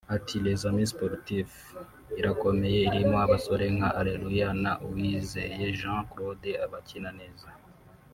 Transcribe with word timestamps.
Ati 0.15 0.35
“Les 0.43 0.61
Amis 0.69 0.89
Sportifs 0.93 1.57
irakomeye 2.19 2.79
irimo 2.87 3.17
abasore 3.25 3.65
nka 3.75 3.89
Areruya 3.99 4.49
na 4.63 4.71
Uwizeye 4.85 5.65
Jean 5.79 5.99
Claude 6.09 6.51
bakina 6.71 7.11
neza 7.19 7.47